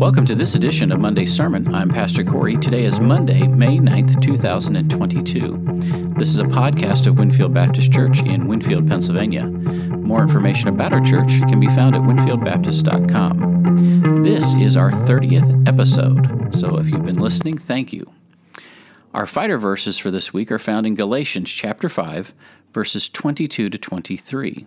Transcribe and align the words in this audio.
Welcome 0.00 0.24
to 0.26 0.34
this 0.34 0.54
edition 0.54 0.92
of 0.92 0.98
Monday's 0.98 1.30
Sermon. 1.30 1.74
I'm 1.74 1.90
Pastor 1.90 2.24
Corey. 2.24 2.56
Today 2.56 2.84
is 2.84 2.98
Monday, 2.98 3.46
May 3.46 3.76
9th, 3.76 4.22
2022. 4.22 6.14
This 6.16 6.30
is 6.30 6.38
a 6.38 6.44
podcast 6.44 7.06
of 7.06 7.18
Winfield 7.18 7.52
Baptist 7.52 7.92
Church 7.92 8.22
in 8.22 8.48
Winfield, 8.48 8.88
Pennsylvania. 8.88 9.44
More 9.44 10.22
information 10.22 10.68
about 10.68 10.94
our 10.94 11.02
church 11.02 11.28
can 11.50 11.60
be 11.60 11.66
found 11.66 11.94
at 11.94 12.00
winfieldbaptist.com. 12.00 14.24
This 14.24 14.54
is 14.54 14.74
our 14.74 14.90
30th 14.90 15.68
episode, 15.68 16.54
so 16.54 16.78
if 16.78 16.88
you've 16.88 17.04
been 17.04 17.18
listening, 17.18 17.58
thank 17.58 17.92
you. 17.92 18.10
Our 19.12 19.26
fighter 19.26 19.58
verses 19.58 19.98
for 19.98 20.10
this 20.10 20.32
week 20.32 20.50
are 20.50 20.58
found 20.58 20.86
in 20.86 20.94
Galatians 20.94 21.50
chapter 21.50 21.90
5, 21.90 22.32
verses 22.72 23.10
22 23.10 23.68
to 23.68 23.76
23. 23.76 24.66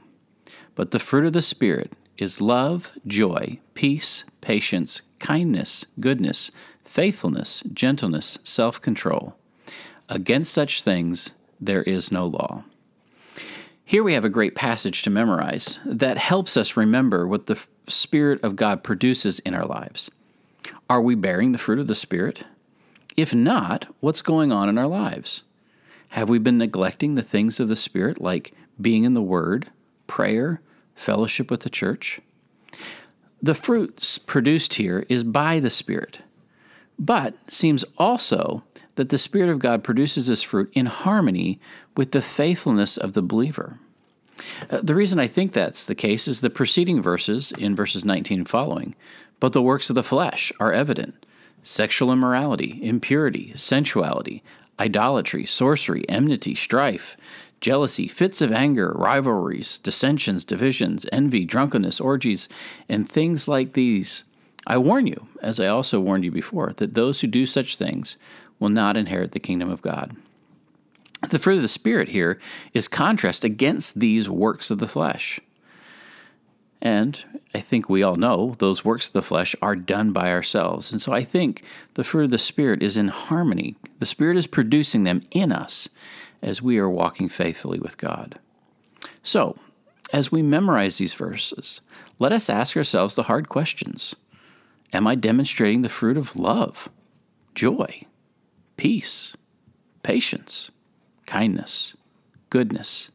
But 0.76 0.92
the 0.92 1.00
fruit 1.00 1.26
of 1.26 1.34
the 1.34 1.42
Spirit 1.42 1.92
is 2.18 2.42
love, 2.42 2.92
joy, 3.08 3.60
peace, 3.74 4.24
patience, 4.42 5.02
kindness, 5.20 5.86
goodness, 6.00 6.52
faithfulness, 6.84 7.64
gentleness, 7.74 8.40
self 8.44 8.82
control. 8.82 9.36
Against 10.10 10.54
such 10.54 10.82
things 10.82 11.34
there 11.60 11.84
is 11.84 12.12
no 12.12 12.28
law. 12.28 12.64
Here 13.86 14.04
we 14.04 14.14
have 14.14 14.26
a 14.26 14.30
great 14.30 14.56
passage 14.56 15.02
to 15.04 15.10
memorize 15.10 15.80
that 15.86 16.18
helps 16.18 16.56
us 16.56 16.78
remember 16.78 17.28
what 17.28 17.48
the 17.48 17.62
Spirit 17.88 18.44
of 18.44 18.56
God 18.56 18.84
produces 18.84 19.40
in 19.40 19.54
our 19.54 19.66
lives. 19.66 20.10
Are 20.90 21.02
we 21.02 21.16
bearing 21.16 21.52
the 21.52 21.58
fruit 21.58 21.80
of 21.80 21.88
the 21.88 21.96
Spirit? 21.96 22.44
If 23.18 23.34
not, 23.34 23.88
what's 24.00 24.22
going 24.22 24.52
on 24.52 24.70
in 24.70 24.78
our 24.78 24.88
lives? 24.88 25.44
Have 26.10 26.30
we 26.30 26.40
been 26.40 26.58
neglecting 26.58 27.16
the 27.16 27.22
things 27.22 27.60
of 27.60 27.68
the 27.68 27.76
Spirit 27.76 28.22
like 28.22 28.54
being 28.80 29.04
in 29.04 29.14
the 29.14 29.22
Word, 29.22 29.70
prayer, 30.08 30.62
fellowship 30.96 31.50
with 31.52 31.62
the 31.62 31.70
church? 31.70 32.20
The 33.42 33.56
fruits 33.56 34.18
produced 34.18 34.76
here 34.76 35.06
is 35.10 35.24
by 35.24 35.60
the 35.60 35.70
Spirit, 35.70 36.20
but 36.98 37.36
seems 37.52 37.84
also 37.98 38.64
that 38.96 39.10
the 39.10 39.18
Spirit 39.18 39.50
of 39.50 39.60
God 39.60 39.84
produces 39.84 40.28
this 40.28 40.44
fruit 40.44 40.72
in 40.74 40.86
harmony 40.86 41.60
with 41.98 42.12
the 42.12 42.22
faithfulness 42.22 42.96
of 42.96 43.14
the 43.14 43.22
believer. 43.22 43.80
Uh, 44.70 44.80
the 44.82 44.96
reason 44.96 45.20
I 45.20 45.28
think 45.28 45.52
that's 45.52 45.86
the 45.86 45.96
case 45.96 46.28
is 46.28 46.42
the 46.42 46.50
preceding 46.50 47.02
verses 47.02 47.52
in 47.58 47.76
verses 47.76 48.06
19 48.06 48.40
and 48.40 48.50
following. 48.50 48.96
But 49.40 49.54
the 49.54 49.62
works 49.62 49.90
of 49.90 49.96
the 49.96 50.04
flesh 50.04 50.52
are 50.60 50.72
evident 50.72 51.26
sexual 51.64 52.12
immorality, 52.12 52.80
impurity, 52.82 53.54
sensuality, 53.56 54.44
idolatry, 54.80 55.46
sorcery, 55.46 56.08
enmity, 56.10 56.56
strife, 56.56 57.16
jealousy, 57.64 58.10
fits 58.10 58.42
of 58.42 58.52
anger, 58.52 58.92
rivalries, 58.94 59.80
dissensions, 59.80 60.44
divisions, 60.44 61.06
envy, 61.12 61.46
drunkenness, 61.46 62.00
orgies, 62.00 62.50
and 62.90 63.10
things 63.10 63.48
like 63.48 63.72
these. 63.72 64.26
I 64.68 64.78
warn 64.78 65.08
you, 65.08 65.28
as 65.42 65.60
I 65.60 65.68
also 65.68 66.00
warned 66.00 66.26
you 66.26 66.32
before, 66.32 66.74
that 66.74 66.94
those 66.94 67.22
who 67.22 67.28
do 67.28 67.46
such 67.46 67.78
things 67.78 68.18
will 68.60 68.70
not 68.70 68.98
inherit 68.98 69.32
the 69.32 69.40
kingdom 69.40 69.70
of 69.70 69.82
God. 69.82 70.16
The 71.30 71.40
fruit 71.40 71.56
of 71.56 71.62
the 71.62 71.70
Spirit 71.70 72.10
here 72.10 72.38
is 72.74 72.90
contrast 72.90 73.46
against 73.46 74.00
these 74.00 74.30
works 74.30 74.70
of 74.70 74.80
the 74.80 74.88
flesh. 74.88 75.40
And 76.82 77.24
I 77.56 77.62
think 77.62 77.88
we 77.88 78.04
all 78.04 78.18
know 78.18 78.56
those 78.58 78.84
works 78.84 79.08
of 79.08 79.14
the 79.14 79.22
flesh 79.22 79.56
are 79.62 79.78
done 79.78 80.12
by 80.12 80.32
ourselves. 80.32 80.92
And 80.92 81.02
so 81.02 81.14
I 81.14 81.24
think 81.24 81.64
the 81.94 82.04
fruit 82.04 82.26
of 82.26 82.32
the 82.32 82.38
Spirit 82.38 82.84
is 82.84 82.98
in 82.98 83.08
harmony. 83.08 83.78
The 84.00 84.06
Spirit 84.06 84.36
is 84.36 84.48
producing 84.48 85.06
them 85.06 85.22
in 85.32 85.54
us 85.54 85.88
as 86.44 86.62
we 86.62 86.78
are 86.78 86.90
walking 86.90 87.30
faithfully 87.30 87.80
with 87.80 87.98
God. 87.98 88.38
So, 89.24 89.58
as 90.12 90.32
we 90.32 90.42
memorize 90.44 90.98
these 90.98 91.14
verses, 91.14 91.82
let 92.20 92.34
us 92.34 92.50
ask 92.50 92.78
ourselves 92.78 93.16
the 93.16 93.24
hard 93.24 93.50
questions 93.50 94.16
Am 94.92 95.08
I 95.08 95.16
demonstrating 95.16 95.82
the 95.82 95.90
fruit 95.90 96.18
of 96.18 96.36
love, 96.36 96.90
joy, 97.56 98.04
peace, 98.78 99.36
patience, 100.04 100.70
kindness, 101.26 101.96
goodness, 102.50 103.10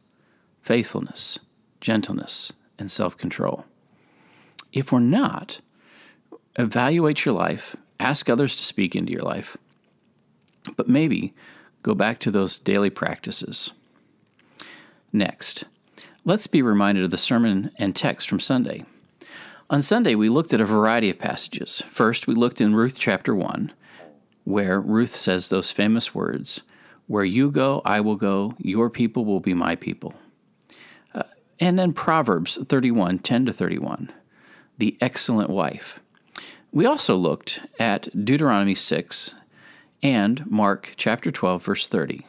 faithfulness, 0.59 1.39
gentleness, 1.79 2.51
and 2.77 2.89
self 2.89 3.15
control? 3.15 3.63
If 4.73 4.91
we're 4.91 4.99
not, 4.99 5.61
evaluate 6.57 7.25
your 7.25 7.35
life, 7.35 7.75
ask 7.99 8.27
others 8.27 8.57
to 8.57 8.65
speak 8.65 8.95
into 8.95 9.13
your 9.13 9.23
life, 9.23 9.55
but 10.75 10.89
maybe 10.89 11.33
Go 11.81 11.95
back 11.95 12.19
to 12.19 12.31
those 12.31 12.59
daily 12.59 12.89
practices. 12.89 13.71
Next, 15.13 15.63
let's 16.25 16.47
be 16.47 16.61
reminded 16.61 17.03
of 17.03 17.11
the 17.11 17.17
sermon 17.17 17.71
and 17.77 17.95
text 17.95 18.29
from 18.29 18.39
Sunday. 18.39 18.85
On 19.69 19.81
Sunday, 19.81 20.15
we 20.15 20.29
looked 20.29 20.51
at 20.51 20.61
a 20.61 20.65
variety 20.65 21.09
of 21.09 21.19
passages. 21.19 21.83
First, 21.89 22.27
we 22.27 22.33
looked 22.33 22.59
in 22.59 22.75
Ruth 22.75 22.97
chapter 22.99 23.35
1, 23.35 23.71
where 24.43 24.79
Ruth 24.81 25.15
says 25.15 25.49
those 25.49 25.71
famous 25.71 26.13
words 26.13 26.61
Where 27.07 27.23
you 27.23 27.51
go, 27.51 27.81
I 27.85 28.01
will 28.01 28.15
go, 28.15 28.53
your 28.57 28.89
people 28.89 29.25
will 29.25 29.39
be 29.39 29.53
my 29.53 29.75
people. 29.75 30.15
Uh, 31.13 31.23
and 31.59 31.77
then 31.77 31.93
Proverbs 31.93 32.57
31 32.63 33.19
10 33.19 33.45
to 33.45 33.53
31, 33.53 34.11
the 34.77 34.97
excellent 34.99 35.49
wife. 35.49 35.99
We 36.71 36.85
also 36.85 37.15
looked 37.15 37.61
at 37.79 38.25
Deuteronomy 38.25 38.75
6 38.75 39.33
and 40.01 40.49
Mark 40.49 40.93
chapter 40.95 41.31
12 41.31 41.63
verse 41.63 41.87
30. 41.87 42.25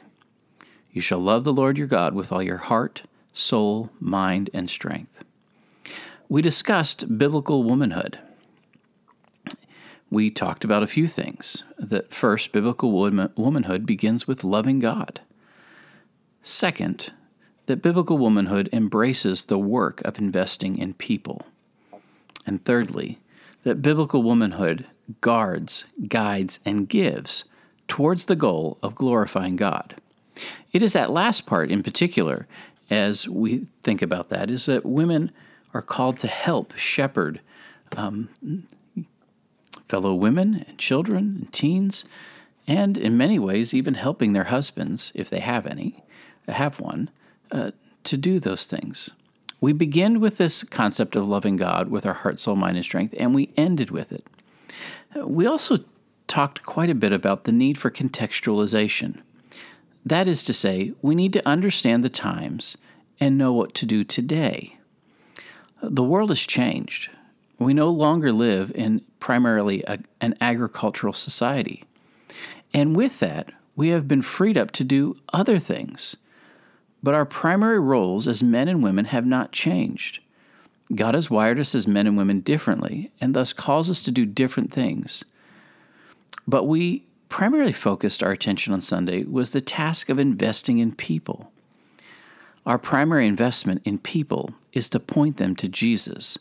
You 0.92 1.00
shall 1.00 1.20
love 1.20 1.44
the 1.44 1.52
Lord 1.52 1.78
your 1.78 1.86
God 1.86 2.14
with 2.14 2.32
all 2.32 2.42
your 2.42 2.56
heart, 2.56 3.02
soul, 3.32 3.90
mind, 4.00 4.50
and 4.52 4.68
strength. 4.68 5.24
We 6.28 6.42
discussed 6.42 7.18
biblical 7.18 7.62
womanhood. 7.62 8.18
We 10.10 10.30
talked 10.30 10.64
about 10.64 10.82
a 10.82 10.88
few 10.88 11.06
things. 11.06 11.62
That 11.78 12.12
first, 12.12 12.50
biblical 12.50 12.90
womanhood 12.90 13.86
begins 13.86 14.26
with 14.26 14.42
loving 14.42 14.80
God. 14.80 15.20
Second, 16.42 17.12
that 17.66 17.82
biblical 17.82 18.18
womanhood 18.18 18.68
embraces 18.72 19.44
the 19.44 19.58
work 19.58 20.00
of 20.02 20.18
investing 20.18 20.76
in 20.76 20.94
people. 20.94 21.42
And 22.44 22.64
thirdly, 22.64 23.20
that 23.62 23.82
biblical 23.82 24.24
womanhood 24.24 24.86
guards, 25.20 25.84
guides, 26.08 26.58
and 26.64 26.88
gives 26.88 27.44
towards 27.90 28.26
the 28.26 28.36
goal 28.36 28.78
of 28.84 28.94
glorifying 28.94 29.56
God. 29.56 29.96
It 30.72 30.80
is 30.80 30.92
that 30.92 31.10
last 31.10 31.44
part 31.44 31.72
in 31.72 31.82
particular, 31.82 32.46
as 32.88 33.28
we 33.28 33.66
think 33.82 34.00
about 34.00 34.28
that, 34.28 34.48
is 34.48 34.66
that 34.66 34.86
women 34.86 35.32
are 35.74 35.82
called 35.82 36.16
to 36.18 36.28
help 36.28 36.72
shepherd 36.76 37.40
um, 37.96 38.28
fellow 39.88 40.14
women 40.14 40.64
and 40.68 40.78
children 40.78 41.36
and 41.40 41.52
teens, 41.52 42.04
and 42.68 42.96
in 42.96 43.16
many 43.16 43.40
ways, 43.40 43.74
even 43.74 43.94
helping 43.94 44.34
their 44.34 44.44
husbands, 44.44 45.10
if 45.16 45.28
they 45.28 45.40
have 45.40 45.66
any, 45.66 46.04
have 46.46 46.78
one, 46.78 47.10
uh, 47.50 47.72
to 48.04 48.16
do 48.16 48.38
those 48.38 48.66
things. 48.66 49.10
We 49.60 49.72
begin 49.72 50.20
with 50.20 50.38
this 50.38 50.62
concept 50.62 51.16
of 51.16 51.28
loving 51.28 51.56
God 51.56 51.88
with 51.88 52.06
our 52.06 52.14
heart, 52.14 52.38
soul, 52.38 52.54
mind, 52.54 52.76
and 52.76 52.86
strength, 52.86 53.16
and 53.18 53.34
we 53.34 53.50
ended 53.56 53.90
with 53.90 54.12
it. 54.12 54.24
We 55.16 55.44
also 55.44 55.78
talked 56.30 56.62
quite 56.62 56.88
a 56.88 56.94
bit 56.94 57.12
about 57.12 57.42
the 57.42 57.52
need 57.52 57.76
for 57.76 57.90
contextualization. 57.90 59.20
That 60.06 60.28
is 60.28 60.44
to 60.44 60.54
say, 60.54 60.92
we 61.02 61.16
need 61.16 61.32
to 61.32 61.46
understand 61.46 62.04
the 62.04 62.08
times 62.08 62.76
and 63.18 63.36
know 63.36 63.52
what 63.52 63.74
to 63.74 63.84
do 63.84 64.04
today. 64.04 64.78
The 65.82 66.04
world 66.04 66.30
has 66.30 66.40
changed. 66.40 67.10
We 67.58 67.74
no 67.74 67.88
longer 67.88 68.32
live 68.32 68.70
in 68.76 69.04
primarily 69.18 69.82
a, 69.88 69.98
an 70.20 70.36
agricultural 70.40 71.14
society. 71.14 71.82
And 72.72 72.94
with 72.94 73.18
that, 73.18 73.50
we 73.74 73.88
have 73.88 74.06
been 74.06 74.22
freed 74.22 74.56
up 74.56 74.70
to 74.72 74.84
do 74.84 75.16
other 75.32 75.58
things. 75.58 76.16
But 77.02 77.14
our 77.14 77.26
primary 77.26 77.80
roles 77.80 78.28
as 78.28 78.40
men 78.40 78.68
and 78.68 78.84
women 78.84 79.06
have 79.06 79.26
not 79.26 79.50
changed. 79.50 80.20
God 80.94 81.16
has 81.16 81.28
wired 81.28 81.58
us 81.58 81.74
as 81.74 81.88
men 81.88 82.06
and 82.06 82.16
women 82.16 82.38
differently 82.40 83.10
and 83.20 83.34
thus 83.34 83.52
calls 83.52 83.90
us 83.90 84.02
to 84.04 84.12
do 84.12 84.24
different 84.24 84.72
things. 84.72 85.24
But 86.50 86.64
we 86.64 87.06
primarily 87.28 87.72
focused 87.72 88.24
our 88.24 88.32
attention 88.32 88.72
on 88.72 88.80
Sunday 88.80 89.22
was 89.22 89.52
the 89.52 89.60
task 89.60 90.08
of 90.08 90.18
investing 90.18 90.78
in 90.78 90.92
people. 90.92 91.52
Our 92.66 92.76
primary 92.76 93.28
investment 93.28 93.82
in 93.84 93.98
people 93.98 94.50
is 94.72 94.90
to 94.90 94.98
point 94.98 95.36
them 95.36 95.54
to 95.54 95.68
Jesus 95.68 96.40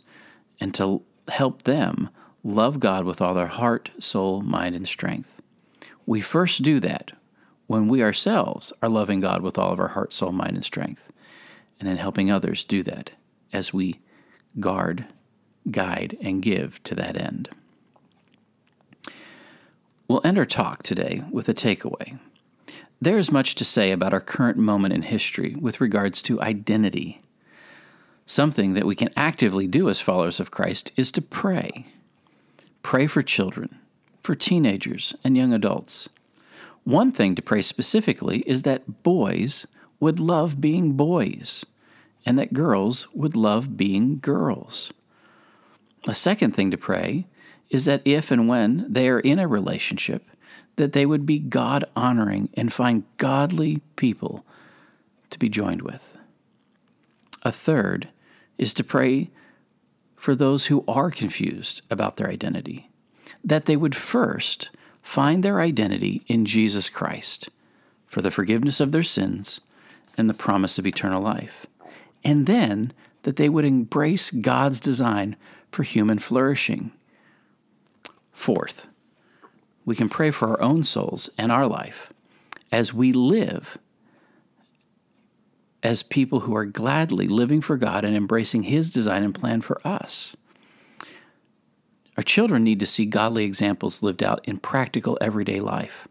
and 0.59 0.73
to 0.73 1.03
help 1.27 1.61
them 1.61 2.09
love 2.44 2.79
God 2.79 3.06
with 3.06 3.21
all 3.21 3.35
their 3.35 3.45
heart, 3.45 3.91
soul, 4.00 4.41
mind, 4.41 4.75
and 4.75 4.88
strength. 4.88 5.44
We 6.07 6.21
first 6.21 6.63
do 6.63 6.79
that 6.79 7.12
when 7.67 7.88
we 7.88 8.01
ourselves 8.01 8.73
are 8.81 8.89
loving 8.89 9.19
God 9.19 9.44
with 9.44 9.59
all 9.59 9.71
of 9.71 9.79
our 9.79 9.89
heart, 9.89 10.12
soul, 10.12 10.31
mind, 10.31 10.55
and 10.55 10.65
strength, 10.65 11.13
and 11.79 11.88
then 11.88 11.97
helping 11.97 12.31
others 12.31 12.65
do 12.65 12.81
that 12.81 13.12
as 13.53 13.73
we 13.73 14.00
guard, 14.59 15.05
guide, 15.69 16.17
and 16.19 16.41
give 16.41 16.83
to 16.85 16.95
that 16.95 17.15
end. 17.15 17.50
We'll 20.09 20.21
end 20.23 20.39
our 20.39 20.45
talk 20.45 20.81
today 20.81 21.23
with 21.29 21.47
a 21.50 21.53
takeaway. 21.53 22.17
There 23.00 23.19
is 23.19 23.31
much 23.31 23.53
to 23.53 23.63
say 23.63 23.91
about 23.91 24.11
our 24.11 24.19
current 24.19 24.57
moment 24.57 24.91
in 24.91 25.03
history 25.03 25.56
with 25.61 25.79
regards 25.79 26.23
to 26.23 26.41
identity. 26.41 27.21
Something 28.25 28.73
that 28.73 28.88
we 28.88 28.95
can 28.95 29.11
actively 29.15 29.67
do 29.67 29.88
as 29.88 30.01
followers 30.01 30.39
of 30.39 30.50
Christ 30.50 30.91
is 30.97 31.11
to 31.11 31.21
pray. 31.21 31.85
pray 32.81 33.06
for 33.06 33.21
children, 33.21 33.77
for 34.23 34.33
teenagers, 34.33 35.13
and 35.23 35.38
young 35.38 35.53
adults. 35.53 36.09
One 36.85 37.12
thing 37.12 37.35
to 37.35 37.41
pray 37.44 37.62
specifically 37.62 38.39
is 38.47 38.63
that 38.63 39.03
boys 39.03 39.67
would 40.00 40.19
love 40.19 40.59
being 40.59 40.94
boys 40.94 41.67
and 42.25 42.39
that 42.39 42.51
girls 42.51 43.07
would 43.13 43.35
love 43.35 43.77
being 43.77 44.17
girls. 44.17 44.91
A 46.07 46.15
second 46.15 46.55
thing 46.55 46.71
to 46.71 46.77
pray 46.77 47.27
is 47.69 47.86
that 47.86 48.01
if 48.06 48.31
and 48.31 48.48
when 48.48 48.86
they 48.92 49.10
are 49.10 49.19
in 49.19 49.39
a 49.39 49.48
relationship, 49.48 50.25
that 50.75 50.94
they 50.94 51.06
would 51.06 51.25
be 51.25 51.39
God 51.39 51.83
honoring 51.95 52.50
and 52.56 52.71
find 52.71 53.04
godly 53.18 53.81
people 53.95 54.45
to 55.30 55.38
be 55.38 55.50
joined 55.50 55.81
with. 55.81 56.18
A 57.44 57.51
third 57.51 58.10
is 58.57 58.74
to 58.74 58.83
pray 58.83 59.30
for 60.16 60.36
those 60.36 60.66
who 60.66 60.83
are 60.88 61.12
confused 61.12 61.81
about 61.89 62.18
their 62.18 62.30
identity, 62.30 62.89
that 63.44 63.66
they 63.66 63.77
would 63.77 63.95
first 63.95 64.69
find 65.01 65.44
their 65.44 65.62
identity 65.62 66.24
in 66.27 66.45
Jesus 66.45 66.89
Christ 66.89 67.50
for 68.06 68.22
the 68.22 68.31
forgiveness 68.31 68.80
of 68.80 68.92
their 68.92 69.04
sins 69.04 69.62
and 70.18 70.30
the 70.30 70.33
promise 70.33 70.77
of 70.77 70.86
eternal 70.86 71.22
life, 71.22 71.65
and 72.24 72.45
then 72.45 72.92
that 73.24 73.38
they 73.38 73.48
would 73.48 73.65
embrace 73.65 74.31
God's 74.31 74.80
design 74.80 75.36
for 75.72 75.83
human 75.83 76.19
flourishing. 76.19 76.92
Fourth, 78.39 78.88
we 79.83 79.97
can 79.97 80.07
pray 80.07 80.31
for 80.31 80.47
our 80.47 80.62
own 80.62 80.83
souls 80.83 81.30
and 81.38 81.51
our 81.51 81.68
life 81.68 82.13
as 82.71 82.94
we 82.94 83.12
live 83.12 83.77
as 85.83 86.03
people 86.03 86.39
who 86.39 86.56
are 86.56 86.63
gladly 86.63 87.27
living 87.27 87.59
for 87.59 87.75
God 87.75 88.06
and 88.06 88.15
embracing 88.15 88.63
His 88.63 88.91
design 88.91 89.24
and 89.24 89.36
plan 89.36 89.59
for 89.59 89.86
us. 89.86 90.38
Our 92.15 92.24
children 92.24 92.63
need 92.63 92.80
to 92.80 92.86
see 92.86 93.06
godly 93.06 93.44
examples 93.44 94.01
lived 94.01 94.24
out 94.24 94.39
in 94.45 94.57
practical 94.57 95.18
everyday 95.19 95.59
life. 95.59 96.07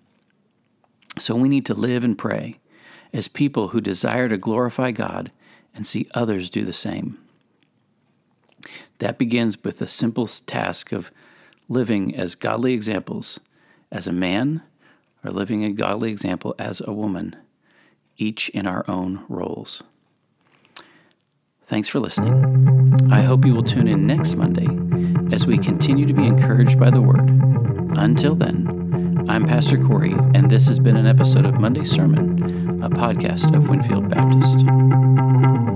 So 1.19 1.35
we 1.35 1.49
need 1.49 1.65
to 1.65 1.75
live 1.75 2.05
and 2.05 2.19
pray 2.19 2.59
as 3.11 3.27
people 3.27 3.69
who 3.69 3.81
desire 3.81 4.29
to 4.29 4.37
glorify 4.37 4.91
God 4.91 5.33
and 5.75 5.87
see 5.87 6.07
others 6.13 6.51
do 6.51 6.67
the 6.67 6.75
same. 6.75 7.17
That 8.99 9.17
begins 9.17 9.65
with 9.65 9.79
the 9.79 9.87
simple 9.87 10.27
task 10.27 10.93
of 10.93 11.11
living 11.69 12.15
as 12.17 12.35
godly 12.35 12.73
examples 12.73 13.39
as 13.93 14.09
a 14.09 14.13
man 14.13 14.63
or 15.25 15.31
living 15.31 15.65
a 15.65 15.73
godly 15.73 16.11
example 16.11 16.55
as 16.59 16.81
a 16.81 16.93
woman 16.93 17.37
each 18.17 18.49
in 18.51 18.67
our 18.67 18.85
own 18.89 19.25
roles. 19.29 19.83
Thanks 21.67 21.89
for 21.89 22.01
listening. 22.01 23.13
I 23.13 23.21
hope 23.21 23.45
you 23.45 23.55
will 23.55 23.63
tune 23.63 23.89
in 23.89 24.03
next 24.03 24.35
Monday 24.37 24.67
as 25.35 25.47
we 25.47 25.59
continue 25.59 26.07
to 26.07 26.15
be 26.15 26.27
encouraged 26.27 26.81
by 26.81 26.91
the 26.91 27.03
Word. 27.03 27.29
Until 27.97 28.35
then, 28.35 29.27
I'm 29.29 29.47
Pastor 29.47 29.77
Corey, 29.77 30.15
and 30.35 30.51
this 30.51 30.67
has 30.67 30.79
been 30.79 30.97
an 30.97 31.07
episode 31.07 31.45
of 31.45 31.61
Monday 31.61 31.85
Sermon, 31.85 32.83
a 32.83 32.89
podcast 32.89 33.55
of 33.55 33.69
Winfield 33.69 34.09
Baptist. 34.09 35.68